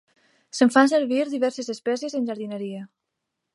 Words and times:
Se'n 0.59 0.71
fan 0.75 0.89
servir 0.93 1.19
diverses 1.33 1.71
espècies 1.75 2.19
en 2.21 2.25
jardineria. 2.33 2.83